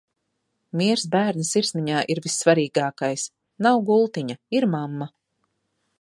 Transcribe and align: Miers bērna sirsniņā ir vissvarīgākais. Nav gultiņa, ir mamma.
Miers 0.79 1.03
bērna 1.15 1.45
sirsniņā 1.49 1.99
ir 2.13 2.21
vissvarīgākais. 2.27 3.29
Nav 3.67 3.85
gultiņa, 3.91 4.39
ir 4.61 4.71
mamma. 4.77 5.13